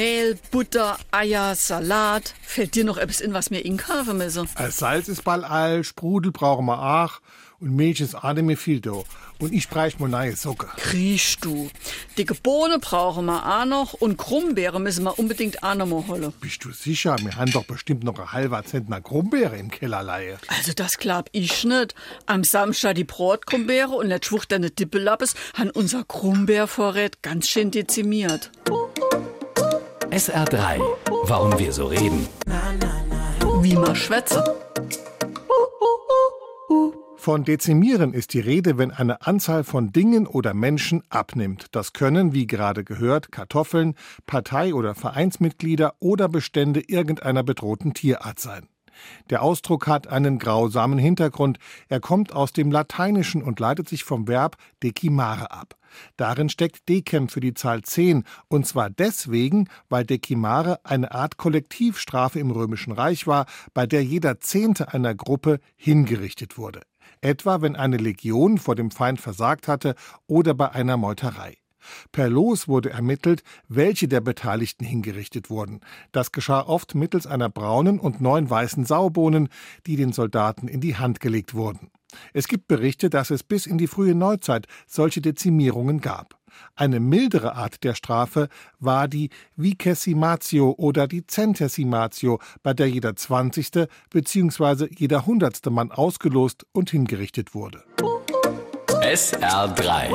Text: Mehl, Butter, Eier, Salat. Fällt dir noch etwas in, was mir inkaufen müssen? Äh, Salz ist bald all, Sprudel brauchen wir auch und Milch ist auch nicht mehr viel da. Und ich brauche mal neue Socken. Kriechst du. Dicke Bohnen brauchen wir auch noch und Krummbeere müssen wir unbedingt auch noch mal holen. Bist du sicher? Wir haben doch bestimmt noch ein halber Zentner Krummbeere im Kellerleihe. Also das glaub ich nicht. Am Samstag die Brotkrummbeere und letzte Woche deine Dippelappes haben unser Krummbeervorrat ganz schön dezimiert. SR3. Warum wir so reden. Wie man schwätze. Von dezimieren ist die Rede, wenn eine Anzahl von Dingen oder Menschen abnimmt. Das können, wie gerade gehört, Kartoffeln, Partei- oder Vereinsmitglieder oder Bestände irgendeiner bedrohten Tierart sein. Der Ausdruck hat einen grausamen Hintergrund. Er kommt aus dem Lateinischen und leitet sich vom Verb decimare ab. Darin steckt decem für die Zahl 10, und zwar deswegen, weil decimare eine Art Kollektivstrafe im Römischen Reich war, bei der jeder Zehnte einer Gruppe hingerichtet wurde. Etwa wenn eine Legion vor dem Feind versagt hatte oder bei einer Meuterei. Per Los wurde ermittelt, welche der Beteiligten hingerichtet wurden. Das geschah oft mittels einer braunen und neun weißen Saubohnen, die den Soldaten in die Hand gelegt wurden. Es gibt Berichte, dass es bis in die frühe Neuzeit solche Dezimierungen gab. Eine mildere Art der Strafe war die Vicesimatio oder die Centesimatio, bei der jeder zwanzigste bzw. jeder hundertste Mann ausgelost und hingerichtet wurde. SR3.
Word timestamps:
Mehl, 0.00 0.38
Butter, 0.50 0.96
Eier, 1.10 1.54
Salat. 1.54 2.32
Fällt 2.40 2.74
dir 2.74 2.84
noch 2.84 2.96
etwas 2.96 3.20
in, 3.20 3.34
was 3.34 3.50
mir 3.50 3.60
inkaufen 3.60 4.16
müssen? 4.16 4.48
Äh, 4.56 4.70
Salz 4.70 5.08
ist 5.08 5.24
bald 5.24 5.44
all, 5.44 5.84
Sprudel 5.84 6.32
brauchen 6.32 6.64
wir 6.64 6.80
auch 6.80 7.20
und 7.58 7.76
Milch 7.76 8.00
ist 8.00 8.14
auch 8.14 8.32
nicht 8.32 8.44
mehr 8.44 8.56
viel 8.56 8.80
da. 8.80 9.02
Und 9.40 9.52
ich 9.52 9.68
brauche 9.68 9.92
mal 9.98 10.08
neue 10.08 10.36
Socken. 10.36 10.70
Kriechst 10.78 11.44
du. 11.44 11.70
Dicke 12.16 12.34
Bohnen 12.34 12.80
brauchen 12.80 13.26
wir 13.26 13.44
auch 13.44 13.66
noch 13.66 13.92
und 13.92 14.16
Krummbeere 14.16 14.80
müssen 14.80 15.04
wir 15.04 15.18
unbedingt 15.18 15.62
auch 15.62 15.74
noch 15.74 15.84
mal 15.84 16.06
holen. 16.06 16.32
Bist 16.40 16.64
du 16.64 16.72
sicher? 16.72 17.16
Wir 17.20 17.36
haben 17.36 17.52
doch 17.52 17.66
bestimmt 17.66 18.02
noch 18.02 18.18
ein 18.18 18.32
halber 18.32 18.64
Zentner 18.64 19.02
Krummbeere 19.02 19.58
im 19.58 19.70
Kellerleihe. 19.70 20.38
Also 20.48 20.72
das 20.74 20.96
glaub 20.96 21.28
ich 21.32 21.64
nicht. 21.64 21.94
Am 22.24 22.42
Samstag 22.42 22.94
die 22.94 23.04
Brotkrummbeere 23.04 23.90
und 23.90 24.06
letzte 24.06 24.32
Woche 24.32 24.46
deine 24.48 24.70
Dippelappes 24.70 25.34
haben 25.52 25.68
unser 25.68 26.04
Krummbeervorrat 26.04 27.22
ganz 27.22 27.48
schön 27.48 27.70
dezimiert. 27.70 28.50
SR3. 30.10 30.80
Warum 31.24 31.56
wir 31.56 31.72
so 31.72 31.86
reden. 31.86 32.26
Wie 33.62 33.74
man 33.74 33.94
schwätze. 33.94 34.42
Von 37.16 37.44
dezimieren 37.44 38.12
ist 38.12 38.34
die 38.34 38.40
Rede, 38.40 38.76
wenn 38.76 38.90
eine 38.90 39.24
Anzahl 39.24 39.62
von 39.62 39.92
Dingen 39.92 40.26
oder 40.26 40.52
Menschen 40.52 41.04
abnimmt. 41.10 41.66
Das 41.70 41.92
können, 41.92 42.32
wie 42.32 42.48
gerade 42.48 42.82
gehört, 42.82 43.30
Kartoffeln, 43.30 43.94
Partei- 44.26 44.74
oder 44.74 44.96
Vereinsmitglieder 44.96 45.94
oder 46.00 46.28
Bestände 46.28 46.80
irgendeiner 46.80 47.44
bedrohten 47.44 47.94
Tierart 47.94 48.40
sein. 48.40 48.68
Der 49.30 49.42
Ausdruck 49.42 49.86
hat 49.86 50.08
einen 50.08 50.38
grausamen 50.38 50.98
Hintergrund. 50.98 51.58
Er 51.88 52.00
kommt 52.00 52.32
aus 52.32 52.52
dem 52.52 52.70
Lateinischen 52.70 53.42
und 53.42 53.60
leitet 53.60 53.88
sich 53.88 54.04
vom 54.04 54.28
Verb 54.28 54.56
decimare 54.82 55.50
ab. 55.50 55.76
Darin 56.16 56.48
steckt 56.48 56.88
decem 56.88 57.28
für 57.28 57.40
die 57.40 57.54
Zahl 57.54 57.82
10, 57.82 58.24
und 58.48 58.66
zwar 58.66 58.90
deswegen, 58.90 59.68
weil 59.88 60.04
decimare 60.04 60.80
eine 60.84 61.12
Art 61.12 61.36
Kollektivstrafe 61.36 62.38
im 62.38 62.50
Römischen 62.50 62.92
Reich 62.92 63.26
war, 63.26 63.46
bei 63.74 63.86
der 63.86 64.04
jeder 64.04 64.40
Zehnte 64.40 64.92
einer 64.92 65.14
Gruppe 65.14 65.58
hingerichtet 65.76 66.58
wurde. 66.58 66.82
Etwa 67.20 67.60
wenn 67.60 67.76
eine 67.76 67.96
Legion 67.96 68.58
vor 68.58 68.76
dem 68.76 68.90
Feind 68.90 69.20
versagt 69.20 69.68
hatte 69.68 69.94
oder 70.26 70.54
bei 70.54 70.70
einer 70.70 70.96
Meuterei. 70.96 71.59
Per 72.12 72.28
Los 72.28 72.68
wurde 72.68 72.90
ermittelt, 72.90 73.42
welche 73.68 74.08
der 74.08 74.20
Beteiligten 74.20 74.84
hingerichtet 74.84 75.50
wurden. 75.50 75.80
Das 76.12 76.32
geschah 76.32 76.62
oft 76.62 76.94
mittels 76.94 77.26
einer 77.26 77.48
braunen 77.48 77.98
und 77.98 78.20
neun 78.20 78.48
weißen 78.48 78.84
Saubohnen, 78.84 79.48
die 79.86 79.96
den 79.96 80.12
Soldaten 80.12 80.68
in 80.68 80.80
die 80.80 80.96
Hand 80.96 81.20
gelegt 81.20 81.54
wurden. 81.54 81.90
Es 82.32 82.48
gibt 82.48 82.68
Berichte, 82.68 83.10
dass 83.10 83.30
es 83.30 83.42
bis 83.42 83.66
in 83.66 83.78
die 83.78 83.86
frühe 83.86 84.14
Neuzeit 84.14 84.66
solche 84.86 85.20
Dezimierungen 85.20 86.00
gab. 86.00 86.38
Eine 86.74 87.00
mildere 87.00 87.54
Art 87.54 87.84
der 87.84 87.94
Strafe 87.94 88.48
war 88.78 89.08
die 89.08 89.30
Vicesimatio 89.56 90.74
oder 90.76 91.06
die 91.06 91.26
Centesimatio, 91.26 92.40
bei 92.62 92.74
der 92.74 92.88
jeder 92.88 93.16
zwanzigste 93.16 93.88
bzw. 94.10 94.88
jeder 94.96 95.26
hundertste 95.26 95.70
Mann 95.70 95.92
ausgelost 95.92 96.66
und 96.72 96.90
hingerichtet 96.90 97.54
wurde. 97.54 97.84
SR3. 99.02 100.10